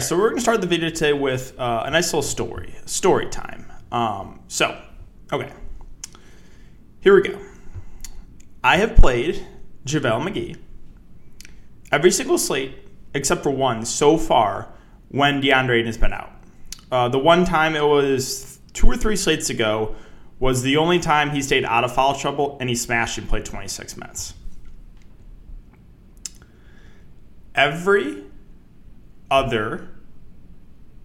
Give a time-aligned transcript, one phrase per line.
[0.00, 2.74] Right, so we're going to start the video today with uh, a nice little story,
[2.86, 3.70] story time.
[3.92, 4.80] Um, so,
[5.30, 5.52] okay,
[7.02, 7.38] here we go.
[8.64, 9.46] I have played
[9.84, 10.56] JaVale McGee
[11.92, 12.78] every single slate
[13.12, 14.72] except for one so far
[15.10, 16.32] when DeAndre has been out.
[16.90, 19.94] Uh, the one time it was two or three slates ago
[20.38, 23.44] was the only time he stayed out of foul trouble and he smashed and played
[23.44, 24.32] 26 minutes.
[27.54, 28.29] Every
[29.30, 29.88] other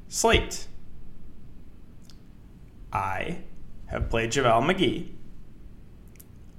[0.07, 0.67] slate.
[2.91, 3.39] I
[3.87, 5.15] have played JaVale McGee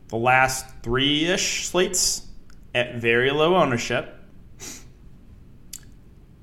[0.09, 2.29] the last three ish slates
[2.75, 4.15] at very low ownership.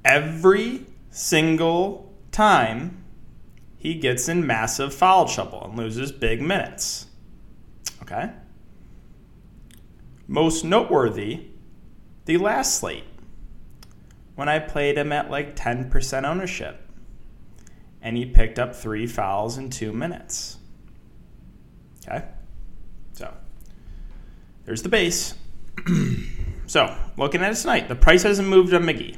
[0.04, 3.04] Every single time
[3.78, 7.08] he gets in massive foul trouble and loses big minutes.
[8.02, 8.32] Okay?
[10.28, 11.48] Most noteworthy,
[12.26, 13.04] the last slate
[14.36, 16.80] when I played him at like 10% ownership.
[18.02, 20.58] And he picked up three fouls in two minutes.
[22.06, 22.26] Okay?
[23.14, 23.34] So,
[24.66, 25.36] there's the base.
[26.66, 29.18] so, looking at it tonight, the price hasn't moved on McGee.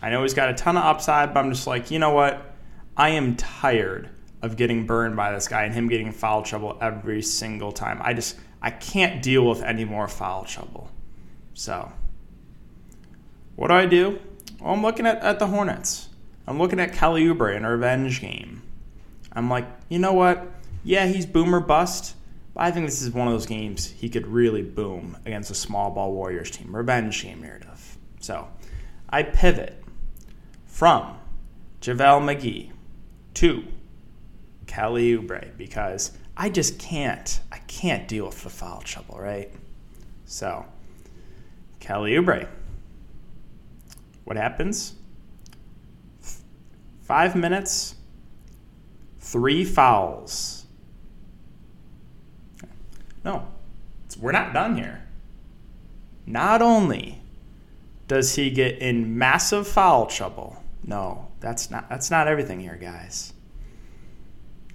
[0.00, 2.56] I know he's got a ton of upside, but I'm just like, you know what?
[2.96, 4.10] I am tired
[4.42, 8.00] of getting burned by this guy and him getting foul trouble every single time.
[8.02, 10.90] I just, I can't deal with any more foul trouble.
[11.54, 11.92] So,
[13.56, 14.18] what do I do?
[14.60, 16.08] Well, I'm looking at, at the Hornets.
[16.46, 18.62] I'm looking at Oubre in a revenge game.
[19.32, 20.46] I'm like, you know what?
[20.84, 22.16] Yeah, he's boomer bust,
[22.54, 25.54] but I think this is one of those games he could really boom against a
[25.54, 26.74] small ball Warriors team.
[26.74, 27.98] Revenge game narrative.
[28.20, 28.48] So
[29.08, 29.82] I pivot
[30.66, 31.18] from
[31.80, 32.70] JaVale McGee
[33.34, 33.64] to
[34.66, 37.40] Oubre because I just can't.
[37.50, 39.52] I can't deal with the foul trouble, right?
[40.24, 40.64] So
[41.80, 42.48] Oubre
[44.24, 44.94] what happens?
[47.02, 47.96] Five minutes,
[49.20, 50.66] three fouls.
[53.24, 53.46] No,
[54.18, 55.02] we're not done here.
[56.26, 57.20] Not only
[58.08, 63.32] does he get in massive foul trouble, no, that's not that's not everything here, guys.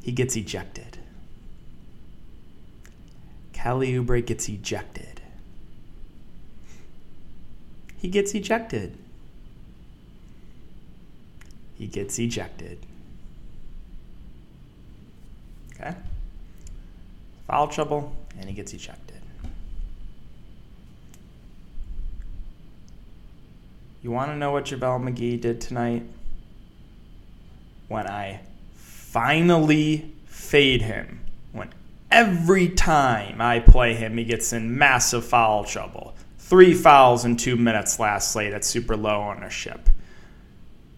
[0.01, 0.97] He gets ejected.
[3.53, 5.21] Kelly Oubre gets ejected.
[7.97, 8.97] He gets ejected
[11.77, 12.79] he gets ejected.
[15.75, 15.95] Okay?
[17.47, 19.21] Foul trouble, and he gets ejected.
[24.01, 26.03] You want to know what JaVale McGee did tonight?
[27.87, 28.41] When I
[28.75, 31.19] finally fade him.
[31.51, 31.73] When
[32.11, 36.15] every time I play him, he gets in massive foul trouble.
[36.37, 39.89] Three fouls in two minutes last slate at super low ownership.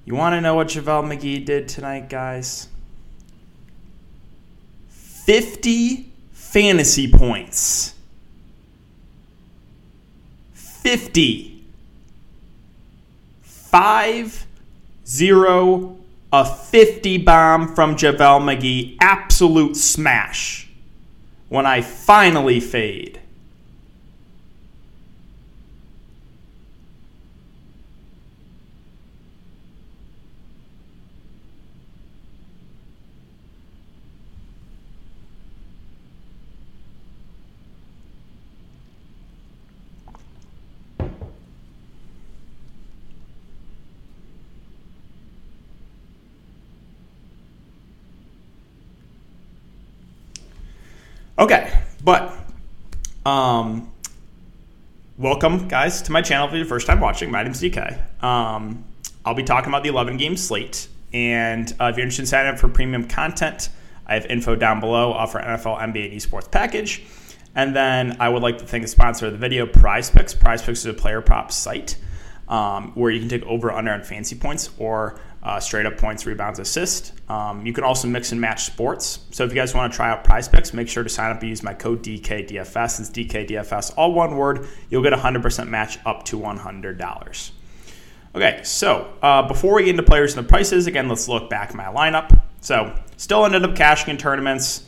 [0.09, 2.67] You want to know what JaVale McGee did tonight, guys?
[4.87, 7.93] 50 fantasy points.
[10.53, 11.63] 50.
[13.43, 14.47] 5
[15.05, 15.97] 0
[16.33, 18.97] a 50 bomb from JaVale McGee.
[18.99, 20.71] Absolute smash.
[21.49, 23.21] When I finally fade.
[51.39, 51.71] Okay,
[52.03, 52.37] but
[53.25, 53.89] um,
[55.17, 57.31] welcome guys to my channel for your first time watching.
[57.31, 58.21] My name's DK.
[58.21, 58.83] Um,
[59.23, 62.53] I'll be talking about the 11 game slate, and uh, if you're interested in signing
[62.53, 63.69] up for premium content,
[64.05, 65.13] I have info down below.
[65.13, 67.05] Offer NFL, NBA, and esports package.
[67.55, 70.33] And then I would like to thank the sponsor of the video, Prize Picks.
[70.33, 71.95] Prize Picks is a player prop site
[72.49, 76.25] um, where you can take over under on fancy points or uh, straight up points,
[76.25, 77.13] rebounds, assist.
[77.29, 79.19] Um, you can also mix and match sports.
[79.31, 81.39] So if you guys want to try out Prize Picks, make sure to sign up
[81.41, 82.99] and use my code DKDFS.
[82.99, 84.67] It's DKDFS, all one word.
[84.89, 87.51] You'll get a 100% match up to $100.
[88.35, 91.69] Okay, so uh, before we get into players and the prices, again, let's look back
[91.69, 92.41] at my lineup.
[92.61, 94.85] So still ended up cashing in tournaments.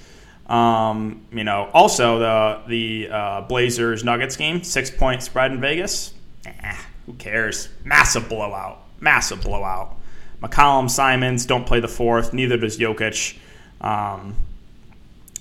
[0.48, 6.14] Um, you know, also the the uh, Blazers Nuggets game, six point spread in Vegas.
[6.46, 7.70] Eh, who cares?
[7.86, 8.86] Massive blowout.
[9.00, 9.98] Massive blowout.
[10.42, 12.34] McCollum, Simons don't play the fourth.
[12.34, 13.38] Neither does Jokic.
[13.80, 14.36] Um,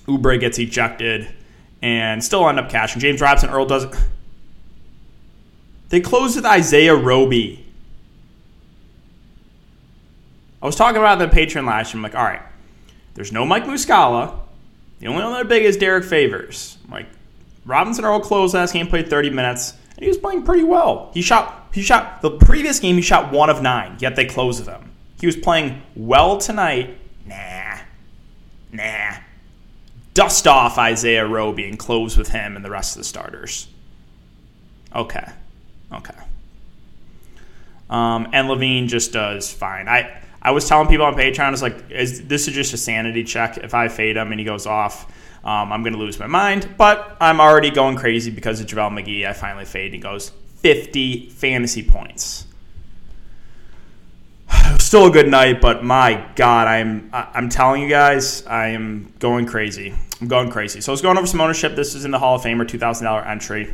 [0.05, 1.27] Oubre gets ejected
[1.81, 3.01] and still end up cashing.
[3.01, 3.95] James Robinson, Earl doesn't.
[5.89, 7.65] They close with Isaiah Roby.
[10.61, 11.97] I was talking about the Patreon last year.
[11.97, 12.41] I'm like, all right,
[13.15, 14.37] there's no Mike Muscala.
[14.99, 16.77] The only other big is Derrick Favors.
[16.85, 17.07] I'm like,
[17.65, 21.09] Robinson Earl closed last game, played 30 minutes, and he was playing pretty well.
[21.13, 22.95] He shot, he shot the previous game.
[22.95, 23.97] He shot one of nine.
[23.99, 24.90] Yet they closed with him.
[25.21, 26.97] He was playing well tonight.
[27.25, 27.77] Nah,
[28.71, 29.13] nah.
[30.15, 33.67] Dust off Isaiah Roby and close with him and the rest of the starters.
[34.93, 35.25] Okay,
[35.93, 36.15] okay.
[37.89, 39.87] Um, and LaVine just does fine.
[39.87, 42.77] I I was telling people on Patreon, I was like, is, this is just a
[42.77, 43.59] sanity check.
[43.59, 45.05] If I fade him and he goes off,
[45.43, 46.67] um, I'm going to lose my mind.
[46.77, 49.27] But I'm already going crazy because of JaVale McGee.
[49.27, 49.87] I finally fade.
[49.87, 50.29] And he goes
[50.61, 52.47] 50 fantasy points.
[54.79, 59.45] Still a good night, but my God, I'm I'm telling you guys, I am going
[59.45, 59.93] crazy.
[60.19, 60.81] I'm going crazy.
[60.81, 61.75] So I was going over some ownership.
[61.75, 63.73] This is in the Hall of Famer, $2,000 entry.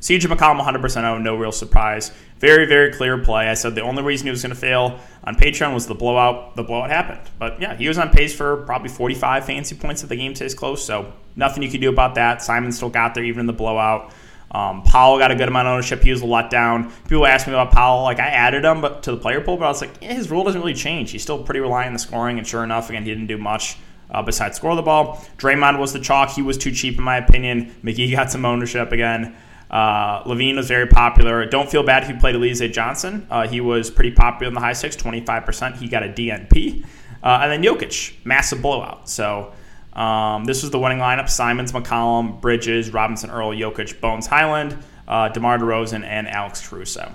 [0.00, 2.12] CJ McCollum 100% owned, no real surprise.
[2.38, 3.48] Very, very clear play.
[3.48, 6.54] I said the only reason he was going to fail on Patreon was the blowout.
[6.54, 7.30] The blowout happened.
[7.38, 10.54] But yeah, he was on pace for probably 45 fancy points if the game stays
[10.54, 10.84] close.
[10.84, 12.42] So nothing you can do about that.
[12.42, 14.12] Simon still got there even in the blowout.
[14.50, 16.02] Um, Powell got a good amount of ownership.
[16.02, 16.92] He was a letdown.
[17.08, 18.04] People ask me about Powell.
[18.04, 20.44] Like I added him, but to the player pool, but I was like, his role
[20.44, 21.10] doesn't really change.
[21.10, 23.76] He's still pretty reliant on the scoring, and sure enough, again, he didn't do much.
[24.08, 26.30] Uh, besides score the ball, Draymond was the chalk.
[26.30, 27.74] He was too cheap in my opinion.
[27.82, 29.34] McGee got some ownership again.
[29.68, 31.44] Uh, LaVine was very popular.
[31.46, 33.26] Don't feel bad if you played Alize Johnson.
[33.28, 35.76] Uh, he was pretty popular in the high six, 25%.
[35.76, 36.84] He got a DNP.
[37.22, 39.08] Uh, and then Jokic, massive blowout.
[39.08, 39.52] So
[39.96, 44.76] um, this was the winning lineup Simons, McCollum, Bridges, Robinson, Earl, Jokic, Bones, Hyland,
[45.08, 47.12] uh, DeMar DeRozan, and Alex Caruso.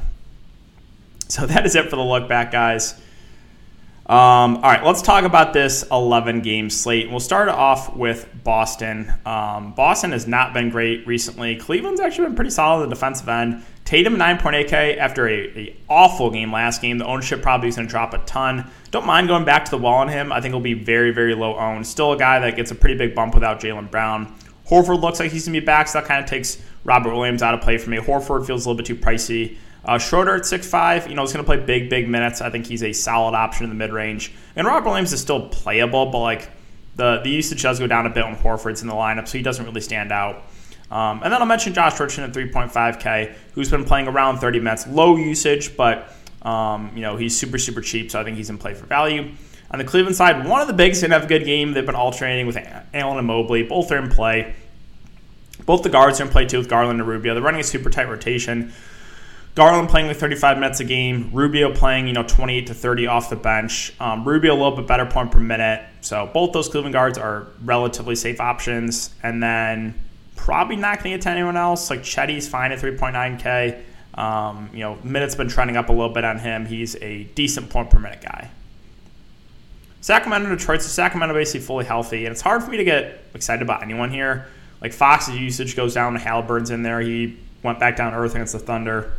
[1.29, 2.99] So that is it for the look back, guys.
[4.07, 7.09] Um, all right, let's talk about this 11 game slate.
[7.09, 9.13] We'll start off with Boston.
[9.25, 11.55] Um, Boston has not been great recently.
[11.55, 13.63] Cleveland's actually been pretty solid on the defensive end.
[13.85, 16.97] Tatum 9.8K after a, a, awful game last game.
[16.97, 18.69] The ownership probably is going to drop a ton.
[18.89, 20.31] Don't mind going back to the wall on him.
[20.31, 21.85] I think he'll be very, very low owned.
[21.85, 24.35] Still a guy that gets a pretty big bump without Jaylen Brown.
[24.67, 27.43] Horford looks like he's going to be back, so that kind of takes Robert Williams
[27.43, 27.97] out of play for me.
[27.97, 29.57] Horford feels a little bit too pricey.
[29.83, 32.41] Uh, Schroeder at 6'5", you know, is going to play big, big minutes.
[32.41, 34.31] I think he's a solid option in the mid range.
[34.55, 36.49] And Robert Williams is still playable, but like
[36.95, 39.43] the the usage does go down a bit when Horford's in the lineup, so he
[39.43, 40.43] doesn't really stand out.
[40.91, 44.85] Um, and then I'll mention Josh Richardson at 3.5K, who's been playing around 30 minutes,
[44.87, 48.57] low usage, but um, you know he's super super cheap, so I think he's in
[48.57, 49.31] play for value.
[49.71, 51.71] On the Cleveland side, one of the bigs didn't have a good game.
[51.73, 52.57] They've been alternating with
[52.93, 53.63] Allen and Mobley.
[53.63, 54.53] Both are in play.
[55.65, 57.33] Both the guards are in play too with Garland and Rubio.
[57.33, 58.73] They're running a super tight rotation.
[59.53, 61.29] Garland playing like 35 minutes a game.
[61.33, 63.93] Rubio playing, you know, 28 to 30 off the bench.
[63.99, 65.83] Um, Rubio a little bit better point per minute.
[65.99, 69.13] So both those Cleveland guards are relatively safe options.
[69.23, 69.99] And then
[70.37, 71.89] probably not going to get to anyone else.
[71.89, 73.81] Like Chetty's fine at 3.9K.
[74.13, 76.65] Um, you know, minutes been trending up a little bit on him.
[76.65, 78.49] He's a decent point per minute guy.
[80.01, 80.81] Sacramento, Detroit.
[80.81, 84.09] So Sacramento basically fully healthy, and it's hard for me to get excited about anyone
[84.09, 84.47] here.
[84.81, 86.15] Like Fox's usage goes down.
[86.15, 86.99] Halliburton's in there.
[87.01, 89.13] He went back down earth against the Thunder.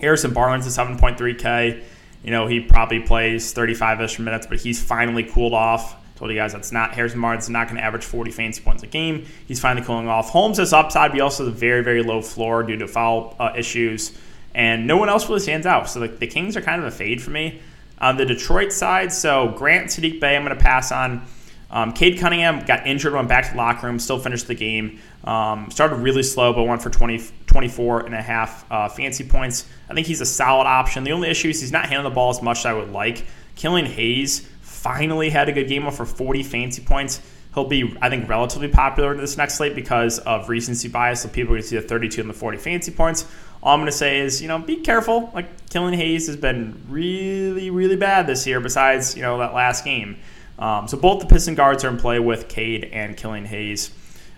[0.00, 1.82] Harrison Barnes is 7.3K.
[2.22, 5.96] You know, he probably plays 35 ish minutes, but he's finally cooled off.
[6.16, 8.88] Told you guys that's not Harrison Barnes not going to average 40 fantasy points a
[8.88, 9.24] game.
[9.46, 10.30] He's finally cooling off.
[10.30, 13.36] Holmes is upside, but he also has a very, very low floor due to foul
[13.38, 14.18] uh, issues.
[14.52, 15.88] And no one else really stands out.
[15.88, 17.60] So the, the Kings are kind of a fade for me.
[18.00, 21.24] On the Detroit side, so Grant Saddiq Bey, I'm going to pass on.
[21.70, 24.98] Um, Cade Cunningham got injured, went back to the locker room, still finished the game.
[25.24, 29.66] Um, started really slow, but went for 20, 24 and a half uh, fancy points.
[29.90, 31.02] I think he's a solid option.
[31.04, 33.24] The only issue is he's not handling the ball as much as I would like.
[33.56, 37.20] Killian Hayes finally had a good game for 40 fancy points.
[37.54, 41.22] He'll be, I think, relatively popular in this next slate because of recency bias.
[41.22, 43.26] So people are going to see the 32 and the 40 fancy points.
[43.62, 45.30] All I'm going to say is, you know, be careful.
[45.34, 48.60] Like Killian Hayes has been really, really bad this year.
[48.60, 50.18] Besides, you know, that last game.
[50.58, 53.90] Um, so both the Piston guards are in play with Cade and Killian Hayes.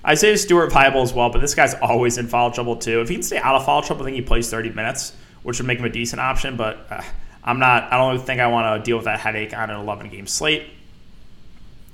[0.04, 3.00] Isaiah Stewart viable as well, but this guy's always in foul trouble too.
[3.00, 5.58] If he can stay out of foul trouble, I think he plays 30 minutes, which
[5.58, 6.56] would make him a decent option.
[6.56, 7.02] But uh,
[7.44, 7.92] I'm not.
[7.92, 10.66] I don't think I want to deal with that headache on an 11 game slate.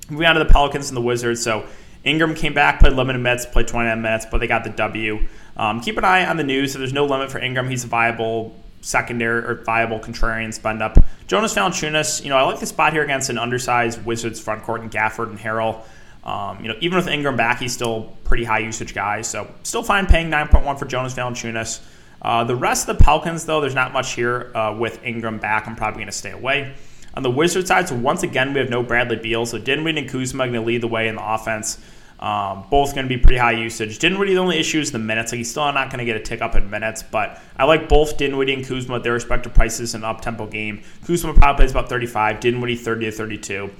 [0.08, 1.42] Moving on to the Pelicans and the Wizards.
[1.42, 1.66] So
[2.04, 5.26] Ingram came back, played limited minutes, played 29 minutes, but they got the W.
[5.56, 6.72] Um, keep an eye on the news.
[6.72, 7.68] So there's no limit for Ingram.
[7.68, 10.96] He's a viable secondary or viable contrarian spend up.
[11.26, 14.82] Jonas Valanciunas, you know, I like the spot here against an undersized Wizards front court
[14.82, 15.82] and Gafford and Harrell.
[16.26, 19.22] Um, you know, even with Ingram back, he's still pretty high usage guy.
[19.22, 21.80] So still fine paying 9.1 for Jonas Valanciunas.
[22.20, 25.68] Uh, the rest of the Pelicans, though, there's not much here uh, with Ingram back.
[25.68, 26.74] I'm probably going to stay away.
[27.14, 29.46] On the Wizards side, so once again, we have no Bradley Beal.
[29.46, 31.78] So Dinwiddie and Kuzma are going to lead the way in the offense.
[32.18, 33.98] Um, both going to be pretty high usage.
[33.98, 35.32] Dinwiddie, the only issue is the minutes.
[35.32, 37.88] Like he's still not going to get a tick up in minutes, but I like
[37.88, 40.82] both Dinwiddie and Kuzma at their respective prices in an up tempo game.
[41.06, 43.70] Kuzma probably plays about 35, Dinwiddie 30 to 32.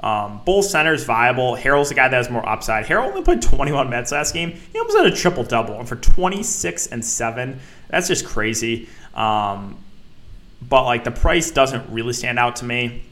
[0.00, 1.56] Um, both centers viable.
[1.56, 2.86] Harrell's the guy that has more upside.
[2.86, 4.52] Harrell only played 21 minutes last game.
[4.72, 8.88] He almost had a triple double, and for 26 and seven, that's just crazy.
[9.14, 9.76] Um,
[10.62, 13.02] but like the price doesn't really stand out to me.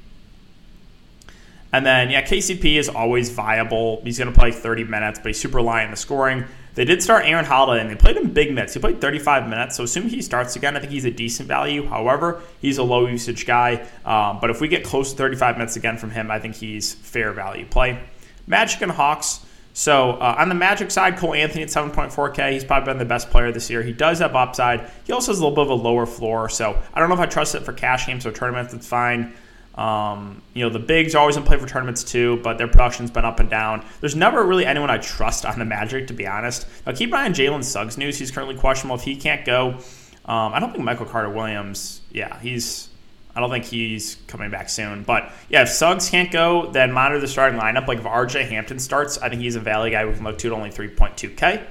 [1.73, 4.01] And then, yeah, KCP is always viable.
[4.03, 6.45] He's going to play 30 minutes, but he's super reliant on the scoring.
[6.77, 8.75] They did start Aaron Holiday, and they played him big minutes.
[8.75, 11.87] He played 35 minutes, so assuming he starts again, I think he's a decent value.
[11.87, 13.87] However, he's a low usage guy.
[14.05, 16.93] Um, but if we get close to 35 minutes again from him, I think he's
[16.93, 17.99] fair value play.
[18.47, 19.41] Magic and Hawks.
[19.73, 23.31] So uh, on the Magic side, Cole Anthony at 7.4K, he's probably been the best
[23.31, 23.83] player this year.
[23.83, 24.91] He does have upside.
[25.05, 27.21] He also has a little bit of a lower floor, so I don't know if
[27.21, 28.75] I trust it for cash games or tournaments.
[28.75, 29.33] It's fine.
[29.77, 33.11] Um, you know, the bigs are always in play for tournaments too, but their production's
[33.11, 33.85] been up and down.
[34.01, 36.67] There's never really anyone I trust on the Magic, to be honest.
[36.87, 38.19] Now, keep an eye on Jalen Suggs news.
[38.19, 38.97] He's currently questionable.
[38.97, 39.79] If he can't go,
[40.25, 42.89] um, I don't think Michael Carter Williams, yeah, he's,
[43.35, 45.03] I don't think he's coming back soon.
[45.03, 47.87] But yeah, if Suggs can't go, then monitor the starting lineup.
[47.87, 50.49] Like if RJ Hampton starts, I think he's a value guy we can look to
[50.49, 51.67] at only 3.2K.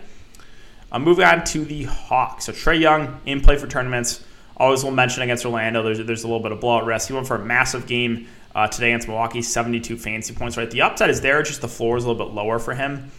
[0.91, 2.45] I'm uh, moving on to the Hawks.
[2.45, 4.23] So Trae Young in play for tournaments.
[4.57, 7.07] Always will mention against Orlando, there's, there's a little bit of blowout risk.
[7.07, 10.57] He went for a massive game uh, today against Milwaukee, 72 fancy points.
[10.57, 13.11] Right, the upside is there, just the floor is a little bit lower for him.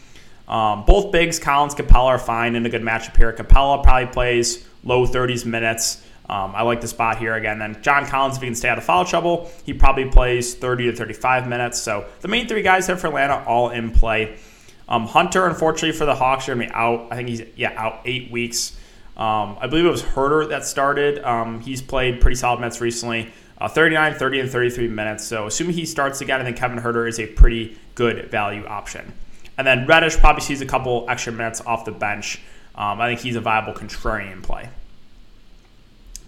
[0.49, 3.33] Um, both bigs, Collins, Capela are fine in a good matchup here.
[3.33, 6.03] Capela probably plays low 30s minutes.
[6.29, 7.59] Um, I like the spot here again.
[7.59, 10.91] Then John Collins, if he can stay out of foul trouble, he probably plays 30
[10.91, 11.81] to 35 minutes.
[11.81, 14.37] So the main three guys there for Atlanta all in play.
[14.89, 17.09] Um, Hunter, unfortunately for the Hawks, are to be out.
[17.11, 18.77] I think he's yeah out eight weeks.
[19.17, 21.25] Um, I believe it was Huerter that started.
[21.25, 23.33] Um, he's played pretty solid minutes recently.
[23.59, 25.25] Uh, 39, 30, and 33 minutes.
[25.25, 29.15] So assuming he starts again, I think Kevin Huerter is a pretty good value option.
[29.57, 32.41] And then Reddish probably sees a couple extra minutes off the bench.
[32.75, 34.69] Um, I think he's a viable contrarian play.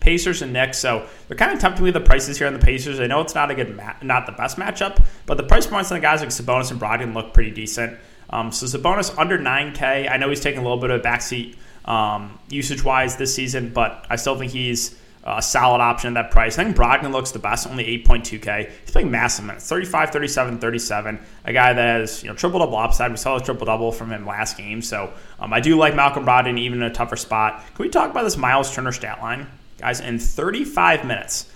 [0.01, 0.79] Pacers and Knicks.
[0.79, 3.01] So they're kind of tempting me the prices here on the Pacers.
[3.01, 5.93] I know it's not a good, ma- not the best matchup, but the price points
[5.93, 7.99] on the guys like Sabonis and Brogdon look pretty decent.
[8.31, 10.11] Um, so Sabonis under 9K.
[10.11, 11.57] I know he's taking a little bit of a backseat
[11.89, 16.31] um, usage wise this season, but I still think he's a solid option at that
[16.31, 16.59] price.
[16.59, 18.71] I think Brogdon looks the best, only 8.2K.
[18.83, 21.19] He's playing massive minutes 35, 37, 37.
[21.45, 23.11] A guy that has you know triple double upside.
[23.11, 24.83] We saw a triple double from him last game.
[24.83, 27.65] So um, I do like Malcolm Brogdon even in a tougher spot.
[27.75, 29.47] Can we talk about this Miles Turner stat line?
[29.79, 31.51] Guys, in 35 minutes,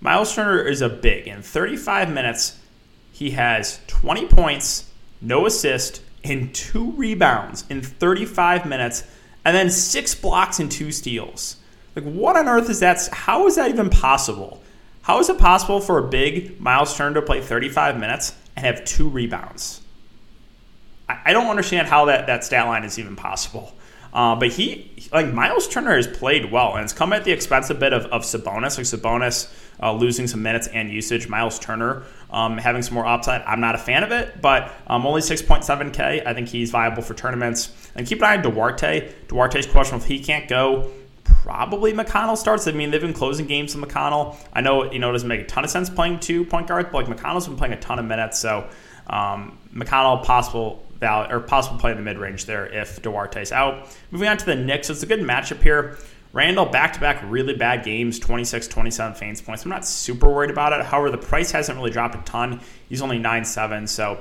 [0.00, 1.26] Miles Turner is a big.
[1.26, 2.58] In 35 minutes,
[3.12, 9.04] he has 20 points, no assist, and two rebounds in 35 minutes
[9.44, 11.56] and then six blocks and two steals.
[11.94, 13.08] Like, what on earth is that?
[13.12, 14.62] How is that even possible?
[15.02, 18.84] How is it possible for a big Miles Turner to play 35 minutes and have
[18.84, 19.80] two rebounds?
[21.08, 23.74] I, don't understand how that, that stat line is even possible.
[24.12, 27.70] Uh, but he, like Miles Turner, has played well, and it's come at the expense
[27.70, 28.76] a bit of, of Sabonis.
[28.76, 29.50] Like Sabonis
[29.82, 31.28] uh, losing some minutes and usage.
[31.28, 33.42] Miles Turner um, having some more upside.
[33.42, 36.26] I'm not a fan of it, but um, only 6.7K.
[36.26, 37.72] I think he's viable for tournaments.
[37.94, 39.12] And keep an eye on Duarte.
[39.28, 40.90] Duarte's questionable if he can't go.
[41.24, 42.66] Probably McConnell starts.
[42.66, 44.36] I mean, they've been closing games with McConnell.
[44.52, 46.88] I know you know it doesn't make a ton of sense playing two point guards,
[46.92, 48.68] but like McConnell's been playing a ton of minutes, so
[49.08, 53.94] um, McConnell possible value or possible play in the mid range there if Duarte's out.
[54.10, 55.98] Moving on to the Knicks, it's a good matchup here.
[56.32, 59.64] Randle back to back really bad games, 26, 27 fantasy points.
[59.64, 60.82] I'm not super worried about it.
[60.86, 62.60] However, the price hasn't really dropped a ton.
[62.88, 63.86] He's only 9 7.
[63.86, 64.18] So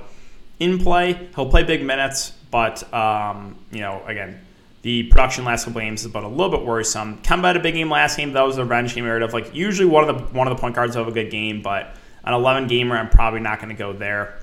[0.59, 4.41] in play, he'll play big minutes, but, um, you know, again,
[4.81, 7.21] the production last couple games is about a little bit worrisome.
[7.21, 8.33] Kemba had a big game last game.
[8.33, 10.75] That was a revenge game of like usually one of the one of the point
[10.75, 13.93] guards have a good game, but an 11 gamer, I'm probably not going to go
[13.93, 14.40] there.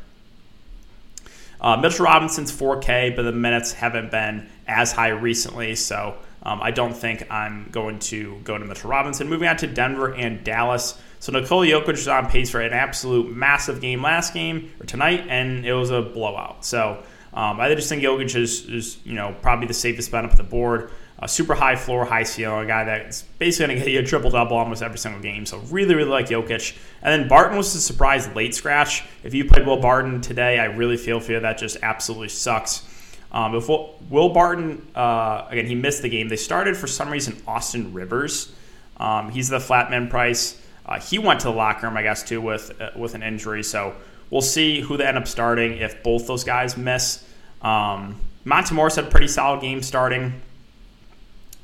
[1.60, 6.70] Uh, Mitchell Robinson's 4K, but the minutes haven't been as high recently, so um, I
[6.70, 9.28] don't think I'm going to go to Mitchell Robinson.
[9.28, 11.00] Moving on to Denver and Dallas.
[11.20, 15.26] So Nikola Jokic is on pace for an absolute massive game last game or tonight,
[15.28, 16.64] and it was a blowout.
[16.64, 17.02] So
[17.34, 20.44] um, I just think Jokic is, is you know probably the safest bet up the
[20.44, 20.90] board.
[21.20, 24.04] A super high floor, high ceiling, a guy that's basically going to get you a
[24.04, 25.46] triple double almost every single game.
[25.46, 26.76] So really, really like Jokic.
[27.02, 29.04] And then Barton was a surprise late scratch.
[29.24, 31.40] If you played Will Barton today, I really feel for you.
[31.40, 32.86] That just absolutely sucks.
[33.32, 36.28] Um, if Will, Will Barton, uh, again, he missed the game.
[36.28, 38.52] They started for some reason Austin Rivers.
[38.96, 40.60] Um, he's the flat min price.
[40.86, 43.62] Uh, he went to the locker room, I guess, too, with uh, with an injury.
[43.62, 43.94] So
[44.30, 47.24] we'll see who they end up starting if both those guys miss.
[47.60, 50.40] Um, Monte Morris had a pretty solid game starting,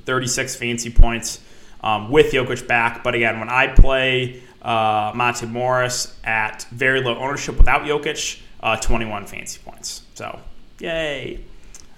[0.05, 1.41] 36 fancy points
[1.83, 3.05] um, with Jokic back.
[3.05, 8.77] But again, when I play uh, Monte Morris at very low ownership without Jokic, uh,
[8.77, 10.03] 21 fancy points.
[10.15, 10.41] So
[10.81, 11.41] Yay.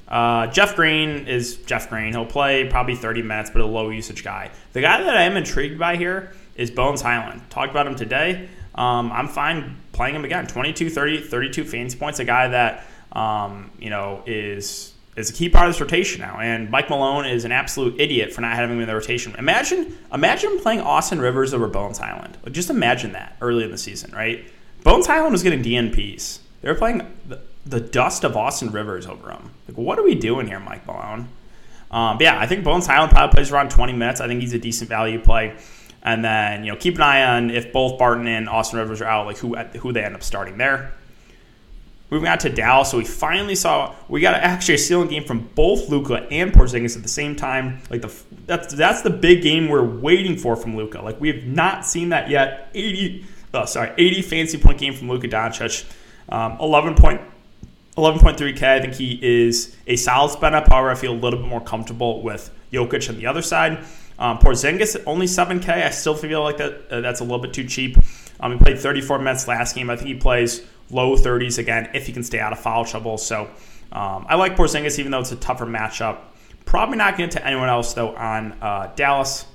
[0.08, 2.12] Uh, Jeff Green is Jeff Green.
[2.12, 4.50] He'll play probably 30 minutes, but a low usage guy.
[4.72, 7.42] The guy that I am intrigued by here is Bones Hyland.
[7.50, 8.48] Talked about him today.
[8.75, 10.46] Um, I'm fine playing him again.
[10.46, 12.20] 22, 30, 32 fantasy points.
[12.20, 16.38] A guy that um, you know is is a key part of this rotation now.
[16.38, 19.35] And Mike Malone is an absolute idiot for not having him in the rotation.
[19.37, 21.99] Imagine imagine playing Austin Rivers over Bones.
[21.99, 24.44] Like, just imagine that early in the season, right?
[24.82, 26.38] Bones Hyland was getting DNPs.
[26.61, 29.50] They were playing the, the dust of Austin Rivers over him.
[29.66, 31.28] Like, what are we doing here, Mike Malone?
[31.90, 34.20] Um, but yeah, I think Bones Hyland probably plays around 20 minutes.
[34.20, 35.56] I think he's a decent value play.
[36.02, 39.06] And then you know keep an eye on if both Barton and Austin Rivers are
[39.06, 40.92] out, like who who they end up starting there.
[42.08, 45.40] Moving on to Dallas, so we finally saw we got actually a stealing game from
[45.56, 47.80] both Luka and Porzingis at the same time.
[47.90, 48.14] Like the
[48.46, 51.02] that's that's the big game we're waiting for from Luka.
[51.02, 52.70] Like we have not seen that yet.
[52.75, 55.84] 80, oh, sorry, 80 fancy point game from Luka Doncic.
[56.28, 57.20] Um, 11 point
[57.96, 58.62] 11.3K.
[58.62, 60.68] I think he is a solid spend up.
[60.68, 63.84] However, I feel a little bit more comfortable with Jokic on the other side.
[64.18, 65.68] Um, Porzingis only 7K.
[65.68, 67.98] I still feel like that uh, that's a little bit too cheap.
[68.38, 69.90] Um, he played 34 minutes last game.
[69.90, 73.19] I think he plays low 30s again if he can stay out of foul trouble.
[73.19, 73.50] So
[73.93, 76.19] um, I like Porzingis even though it's a tougher matchup.
[76.64, 79.47] Probably not getting to anyone else though on uh, Dallas,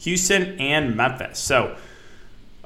[0.00, 1.38] Houston, and Memphis.
[1.38, 1.76] So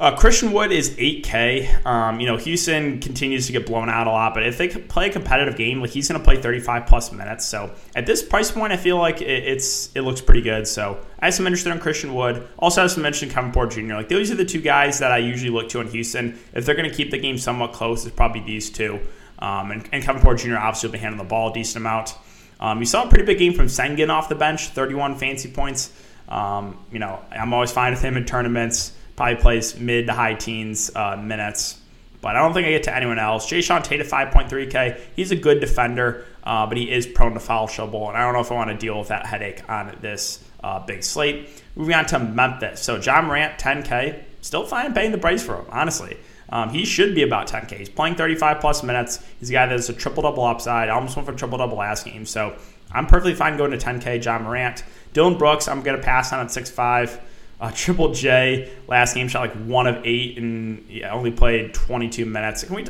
[0.00, 1.84] uh, Christian Wood is 8K.
[1.84, 5.10] Um, you know, Houston continues to get blown out a lot, but if they play
[5.10, 7.44] a competitive game, like he's going to play 35 plus minutes.
[7.44, 10.66] So at this price point, I feel like it, it's it looks pretty good.
[10.66, 12.48] So I have some interest in Christian Wood.
[12.58, 13.96] Also I have some interest in Kevin Porter Jr.
[13.96, 16.38] Like those are the two guys that I usually look to in Houston.
[16.54, 19.00] If they're going to keep the game somewhat close, it's probably these two.
[19.38, 20.56] Um, and, and, Kevin Porter Jr.
[20.56, 22.14] obviously will be handling the ball a decent amount.
[22.58, 25.90] Um, you saw a pretty big game from Sengun off the bench, 31 fancy points.
[26.28, 30.32] Um, you know, I'm always fine with him in tournaments probably plays mid to high
[30.32, 31.78] teens uh, minutes.
[32.22, 33.46] But I don't think I get to anyone else.
[33.46, 34.98] Jae'Sean Tate at 5.3K.
[35.14, 38.08] He's a good defender, uh, but he is prone to foul trouble.
[38.08, 40.80] And I don't know if I want to deal with that headache on this uh,
[40.86, 41.50] big slate.
[41.76, 42.80] Moving on to Memphis.
[42.80, 44.22] So Ja Morant, 10K.
[44.40, 46.16] Still fine paying the price for him, honestly.
[46.48, 47.76] Um, he should be about 10K.
[47.76, 49.22] He's playing 35 plus minutes.
[49.38, 50.88] He's a guy that's a triple double upside.
[50.88, 52.24] I almost went for triple double last game.
[52.24, 52.56] So
[52.90, 54.24] I'm perfectly fine going to 10K.
[54.24, 54.82] Ja Morant.
[55.12, 57.20] Dillon Brooks, I'm going to pass on at 6'5.
[57.60, 62.24] Uh, Triple J last game shot like one of eight and yeah, only played 22
[62.24, 62.64] minutes.
[62.64, 62.86] Can we?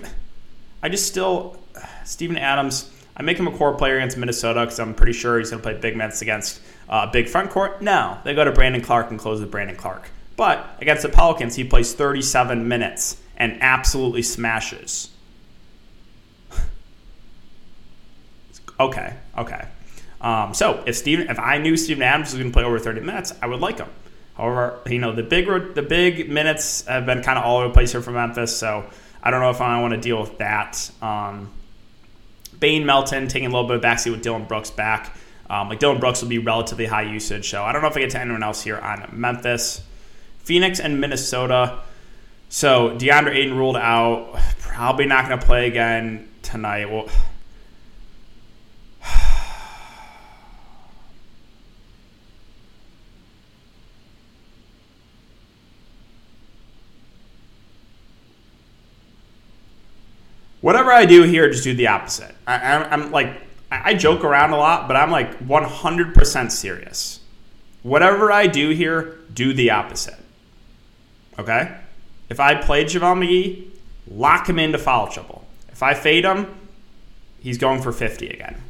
[0.83, 1.59] I just still
[2.05, 2.93] Steven Adams.
[3.17, 5.69] I make him a core player against Minnesota because I'm pretty sure he's going to
[5.69, 7.83] play big minutes against uh, big front court.
[7.83, 10.09] No, they go to Brandon Clarke and close with Brandon Clarke.
[10.37, 15.11] But against the Pelicans, he plays 37 minutes and absolutely smashes.
[18.81, 19.69] okay, okay.
[20.21, 23.03] Um, so if Steven, if I knew Steven Adams was going to play over 30
[23.03, 23.89] minutes, I would like him.
[24.37, 27.75] However, you know the big the big minutes have been kind of all over the
[27.75, 28.89] place here for Memphis, so
[29.23, 30.91] I don't know if I want to deal with that.
[31.03, 31.51] Um,
[32.59, 35.17] Bane Melton taking a little bit of backseat with Dillon Brooks back.
[35.49, 38.01] Um, like Dillon Brooks will be relatively high usage, so I don't know if I
[38.01, 39.83] get to anyone else here on Memphis,
[40.39, 41.81] Phoenix, and Minnesota.
[42.49, 44.39] So DeAndre Ayton ruled out.
[44.59, 46.91] Probably not going to play again tonight.
[46.91, 47.09] Well,
[60.71, 62.33] whatever I do here, just do the opposite.
[62.47, 67.19] I, am like, I joke around a lot, but I'm like 100% serious.
[67.83, 70.15] Whatever I do here, do the opposite.
[71.41, 71.77] Okay?
[72.29, 73.69] If I play JaVale McGee,
[74.09, 75.45] lock him into foul trouble.
[75.73, 76.47] If I fade him,
[77.41, 78.63] he's going for 50 again.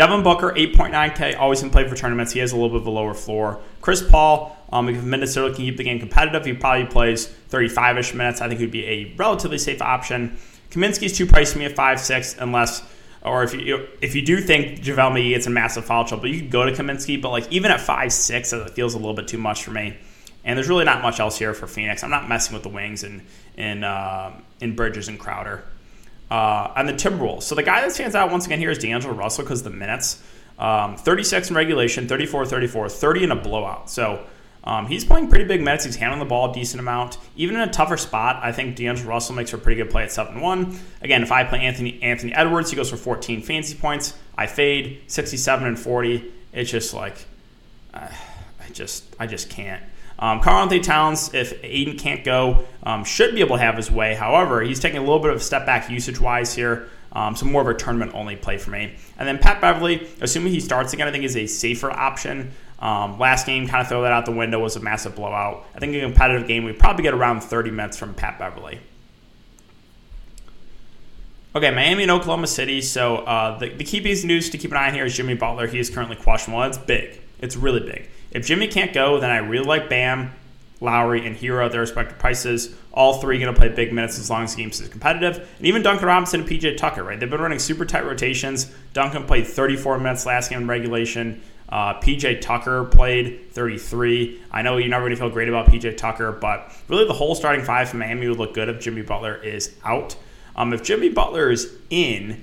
[0.00, 2.32] Devin Booker, 8.9K, always can play for tournaments.
[2.32, 3.60] He has a little bit of a lower floor.
[3.82, 8.14] Chris Paul, um, if Minnesota can keep the game competitive, he probably plays 35 ish
[8.14, 8.40] minutes.
[8.40, 10.38] I think he would be a relatively safe option.
[10.70, 12.82] Kaminsky's too pricey for me at 5 6, unless,
[13.20, 16.40] or if you if you do think JaVale McGee gets a massive foul trouble, you
[16.40, 19.28] could go to Kaminsky, but like even at 5 6, it feels a little bit
[19.28, 19.98] too much for me.
[20.46, 22.02] And there's really not much else here for Phoenix.
[22.02, 23.20] I'm not messing with the wings and
[23.58, 24.30] and uh,
[24.62, 25.62] in Bridges and Crowder.
[26.30, 27.42] Uh, and the Timberwolves.
[27.42, 30.22] So the guy that stands out once again here is D'Angelo Russell because the minutes.
[30.60, 33.90] Um, 36 in regulation, 34 34, 30 in a blowout.
[33.90, 34.24] So
[34.62, 35.84] um, he's playing pretty big minutes.
[35.84, 37.16] He's handling the ball a decent amount.
[37.34, 40.02] Even in a tougher spot, I think D'Angelo Russell makes for a pretty good play
[40.02, 40.80] at 7 1.
[41.00, 44.14] Again, if I play Anthony Anthony Edwards, he goes for 14 fancy points.
[44.36, 46.30] I fade 67 and 40.
[46.52, 47.16] It's just like,
[47.94, 48.08] uh,
[48.60, 49.82] I just I just can't.
[50.20, 54.14] Um, Karl-Anthony Towns, if Ayton can't go, um, should be able to have his way.
[54.14, 56.88] However, he's taking a little bit of a step back usage wise here.
[57.12, 58.94] Um, so more of a tournament only play for me.
[59.18, 62.52] And then Pat Beverley, assuming he starts again, I think is a safer option.
[62.78, 65.66] Um, last game, kind of throw that out the window, was a massive blowout.
[65.74, 68.80] I think in a competitive game, we probably get around 30 minutes from Pat Beverley.
[71.54, 72.80] Okay, Miami and Oklahoma City.
[72.80, 75.16] So uh, the, the key piece of news to keep an eye on here is
[75.16, 75.66] Jimmy Butler.
[75.66, 76.60] He is currently questionable.
[76.60, 77.20] That's big.
[77.40, 78.08] It's really big.
[78.30, 80.32] If Jimmy can't go, then I really like Bam,
[80.80, 82.74] Lowry, and Herro at their respective prices.
[82.92, 85.38] All three going to play big minutes as long as the game is competitive.
[85.58, 87.18] And even Duncan Robinson and PJ Tucker, right?
[87.18, 88.72] They've been running super tight rotations.
[88.92, 91.42] Duncan played 34 minutes last game in regulation.
[91.68, 94.40] Uh, PJ Tucker played 33.
[94.50, 97.34] I know you're never going to feel great about PJ Tucker, but really the whole
[97.34, 100.16] starting five from Miami would look good if Jimmy Butler is out.
[100.56, 102.42] Um, if Jimmy Butler is in,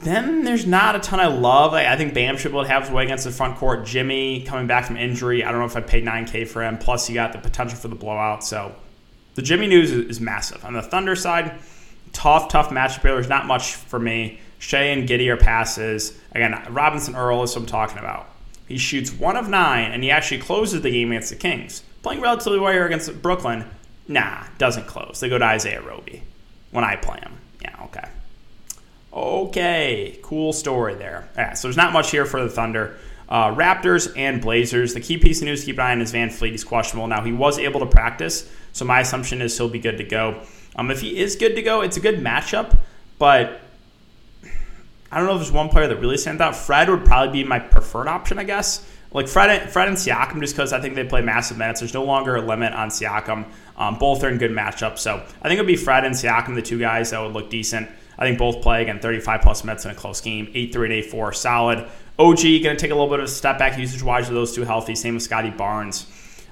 [0.00, 1.74] then there's not a ton I love.
[1.74, 3.84] I, I think Bam should be able to have his way against the front court.
[3.84, 5.44] Jimmy coming back from injury.
[5.44, 6.78] I don't know if I'd pay 9K for him.
[6.78, 8.42] Plus, you got the potential for the blowout.
[8.42, 8.74] So
[9.34, 10.64] the Jimmy news is, is massive.
[10.64, 11.58] On the Thunder side,
[12.12, 13.12] tough, tough matchup here.
[13.12, 14.40] There's not much for me.
[14.58, 16.18] Shai and Giddey are passes.
[16.32, 18.28] Again, Robinson Earl is what I'm talking about.
[18.68, 21.82] He shoots one of nine, and he actually closes the game against the Kings.
[22.02, 23.64] Playing relatively well here against Brooklyn,
[24.06, 25.20] nah, doesn't close.
[25.20, 26.22] They go to Isaiah Roby
[26.70, 27.36] when I play him.
[27.60, 28.08] Yeah, okay.
[29.12, 31.28] Okay, cool story there.
[31.36, 32.96] Yeah, so there's not much here for the Thunder.
[33.28, 34.94] Uh, Raptors and Blazers.
[34.94, 36.50] The key piece of news to keep an eye on is VanVleet.
[36.50, 37.06] He's questionable.
[37.08, 40.42] Now, he was able to practice, so my assumption is he'll be good to go.
[40.76, 42.76] Um, if he is good to go, it's a good matchup,
[43.18, 43.60] but
[45.12, 46.54] I don't know if there's one player that really stands out.
[46.54, 48.86] Fred would probably be my preferred option, I guess.
[49.12, 51.80] Like Fred, Fred and Siakam, just because I think they play massive minutes.
[51.80, 53.44] There's no longer a limit on Siakam.
[53.76, 56.62] Um, both are in good matchups, so I think it'd be Fred and Siakam, the
[56.62, 57.88] two guys that would look decent.
[58.20, 60.92] I think both play again 35 plus minutes in a close game, 8 3 and
[60.92, 61.88] 8 4, solid.
[62.18, 64.54] OG going to take a little bit of a step back usage wise with those
[64.54, 64.94] two healthy.
[64.94, 66.06] Same with Scotty Barnes.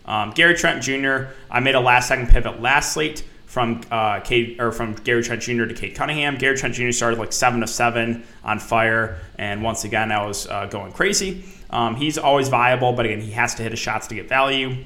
[0.07, 1.27] Um, Gary Trent Jr.
[1.51, 5.43] I made a last second pivot last slate from uh, Cade or from Gary Trent
[5.43, 5.67] Jr.
[5.67, 6.37] to Cade Cunningham.
[6.37, 6.91] Gary Trent Jr.
[6.93, 11.45] started like seven of seven on fire, and once again, I was uh, going crazy.
[11.69, 14.85] Um, he's always viable, but again, he has to hit his shots to get value.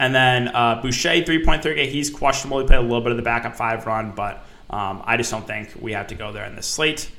[0.00, 2.60] And then uh, Boucher, 3.3K, he's questionable.
[2.60, 5.46] He played a little bit of the backup five run, but um, I just don't
[5.46, 7.10] think we have to go there in this slate.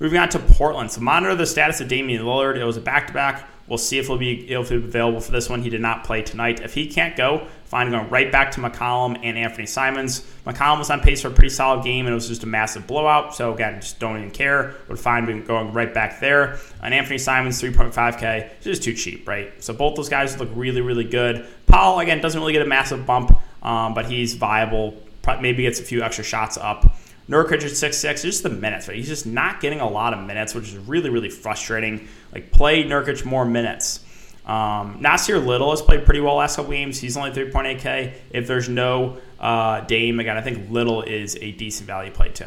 [0.00, 0.90] Moving on to Portland.
[0.90, 2.56] So monitor the status of Damian Lillard.
[2.56, 3.48] It was a back-to-back.
[3.66, 5.62] We'll see if he'll be if he'll be available for this one.
[5.62, 6.60] He did not play tonight.
[6.60, 10.26] If he can't go, fine going right back to McCollum and Anthony Simons.
[10.46, 12.86] McCollum was on pace for a pretty solid game, and it was just a massive
[12.86, 13.34] blowout.
[13.34, 14.74] So again, just don't even care.
[14.88, 16.58] Would find going right back there.
[16.82, 19.52] And Anthony Simons, 3.5K, just too cheap, right?
[19.62, 21.46] So both those guys look really, really good.
[21.66, 25.02] Paul again doesn't really get a massive bump, um, but he's viable.
[25.40, 26.96] Maybe gets a few extra shots up.
[27.28, 28.96] Nurkic at six six, just the minutes, right?
[28.96, 32.08] He's just not getting a lot of minutes, which is really, really frustrating.
[32.32, 34.04] Like, play Nurkic more minutes.
[34.46, 36.98] Um, Nassir Little has played pretty well last couple games.
[36.98, 38.14] He's only 3.8K.
[38.30, 42.46] If there's no uh, Dame, again, I think Little is a decent value play too.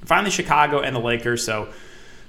[0.00, 1.44] And finally, Chicago and the Lakers.
[1.44, 1.68] So,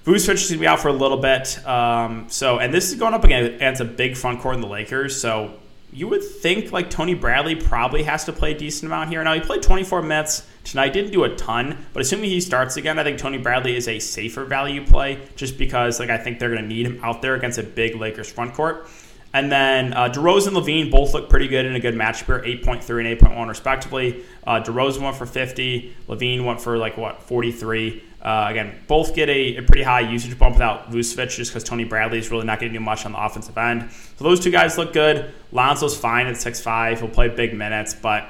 [0.05, 1.63] Vucevic is going to be out for a little bit.
[1.67, 5.21] Um, so, and this is going up against a big front court in the Lakers.
[5.21, 5.53] So,
[5.91, 9.23] you would think like Tony Bradley probably has to play a decent amount here.
[9.23, 12.99] Now he played 24 minutes tonight, didn't do a ton, but assuming he starts again,
[12.99, 16.49] I think Tony Bradley is a safer value play just because like I think they're
[16.49, 18.87] going to need him out there against a big Lakers front court.
[19.33, 22.39] And then uh, DeRozan and LaVine both look pretty good in a good matchup here,
[22.39, 24.23] 8.3 and 8.1 respectively.
[24.45, 28.03] Uh, DeRozan went for 50, LaVine went for like what 43.
[28.21, 31.85] Uh, again, both get a, a, pretty high usage bump without Vucevic just because Tony
[31.85, 33.89] Bradley is really not going to do much on the offensive end.
[34.17, 35.33] So those two guys look good.
[35.53, 36.97] Lonzo's fine at 6'5.
[36.97, 38.29] He'll play big minutes, but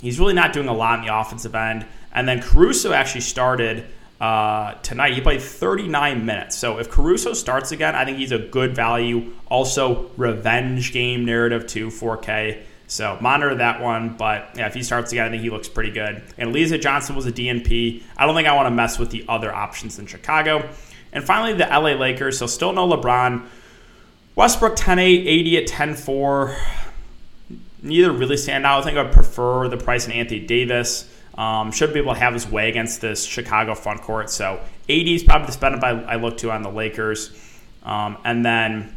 [0.00, 1.86] he's really not doing a lot in the offensive end.
[2.12, 3.86] And then Caruso actually started
[4.20, 5.14] uh, tonight.
[5.14, 6.56] He played 39 minutes.
[6.56, 9.34] So if Caruso starts again, I think he's a good value.
[9.46, 12.62] Also, revenge game narrative too, 4K.
[12.88, 14.16] So monitor that one.
[14.16, 16.22] But yeah, if he starts again, I think he looks pretty good.
[16.36, 18.02] And Alize Johnson was a DNP.
[18.16, 20.68] I don't think I want to mess with the other options in Chicago.
[21.12, 22.38] And finally, the LA Lakers.
[22.38, 23.46] So still no LeBron.
[24.34, 26.56] Westbrook 10 8, 80 at 10 4.
[27.82, 28.80] Neither really stand out.
[28.80, 31.14] I think I'd prefer the price in Anthony Davis.
[31.36, 34.28] Um, should be able to have his way against this Chicago front court.
[34.30, 37.30] So 80 is probably the spend I, I look to on the Lakers.
[37.84, 38.96] Um, and then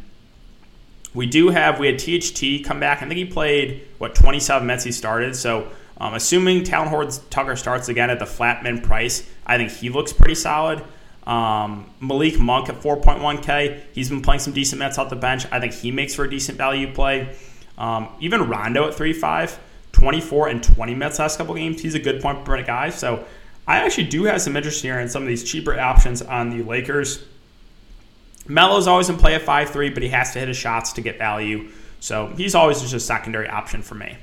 [1.14, 3.02] we do have we had THT come back.
[3.02, 5.36] I think he played what 27 minutes he started.
[5.36, 9.90] So um, assuming Talen Horton-Tucker starts again at the flat min price, I think he
[9.90, 10.84] looks pretty solid.
[11.28, 15.46] Um, Malik Monk at 4.1K, he's been playing some decent minutes off the bench.
[15.52, 17.36] I think he makes for a decent value play.
[17.78, 19.58] Um, even Rondo at 3.5,
[19.92, 21.82] 24 and 20 minutes last couple games.
[21.82, 22.90] He's a good point per minute guy.
[22.90, 23.26] So
[23.68, 26.64] I actually do have some interest here in some of these cheaper options on the
[26.64, 27.24] Lakers.
[28.48, 31.18] Melo's always in play at 5-3, but he has to hit his shots to get
[31.18, 31.70] value.
[32.00, 34.18] So he's always just a secondary option for me.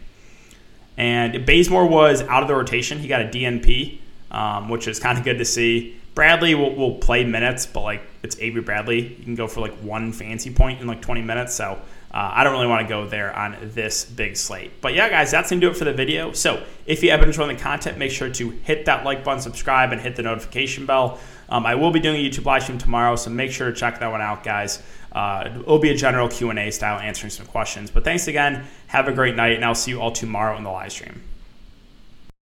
[0.96, 2.98] And Bazemore was out of the rotation.
[2.98, 4.00] He got a DNP,
[4.32, 5.96] um, which is kind of good to see.
[6.14, 9.16] Bradley will, will play minutes, but like it's Avery Bradley.
[9.16, 11.54] You can go for like one fancy point in like 20 minutes.
[11.54, 11.80] So
[12.12, 14.80] uh, I don't really want to go there on this big slate.
[14.80, 16.32] But yeah, guys, that's going to do it for the video.
[16.32, 19.40] So if you have been enjoying the content, make sure to hit that like button,
[19.40, 21.20] subscribe, and hit the notification bell.
[21.48, 24.00] Um, I will be doing a YouTube live stream tomorrow, so make sure to check
[24.00, 24.82] that one out, guys.
[25.12, 27.90] Uh, it'll be a general Q&A style answering some questions.
[27.90, 28.66] But thanks again.
[28.88, 31.22] Have a great night, and I'll see you all tomorrow in the live stream.